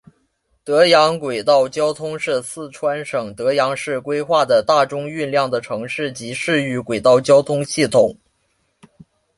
[0.63, 8.17] 德阳轨道交通是四川省德阳市规划的大中运量的城市及市域轨道交通系统。